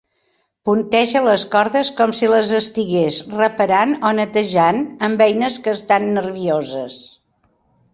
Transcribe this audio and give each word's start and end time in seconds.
Punteja 0.69 1.21
les 1.27 1.43
cordes 1.51 1.91
com 1.99 2.15
si 2.21 2.31
les 2.33 2.55
estigués 2.61 3.21
reparant 3.37 3.95
o 4.11 4.15
netejant 4.23 4.85
amb 5.11 5.27
eines 5.31 5.63
que 5.69 5.77
estan 5.81 6.13
nervioses. 6.21 7.03